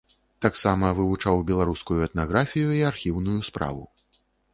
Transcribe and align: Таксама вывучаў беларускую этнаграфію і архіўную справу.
Таксама 0.43 0.87
вывучаў 0.99 1.43
беларускую 1.49 1.97
этнаграфію 2.07 2.71
і 2.79 2.81
архіўную 2.91 3.37
справу. 3.51 3.83